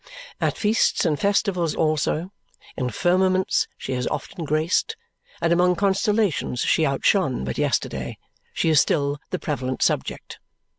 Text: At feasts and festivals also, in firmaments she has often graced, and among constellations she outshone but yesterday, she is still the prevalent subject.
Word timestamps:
At 0.39 0.57
feasts 0.57 1.05
and 1.05 1.19
festivals 1.19 1.75
also, 1.75 2.31
in 2.75 2.89
firmaments 2.89 3.67
she 3.77 3.91
has 3.93 4.07
often 4.07 4.45
graced, 4.45 4.97
and 5.39 5.53
among 5.53 5.75
constellations 5.75 6.61
she 6.61 6.87
outshone 6.87 7.43
but 7.45 7.59
yesterday, 7.59 8.17
she 8.51 8.69
is 8.69 8.81
still 8.81 9.19
the 9.29 9.37
prevalent 9.37 9.83
subject. 9.83 10.39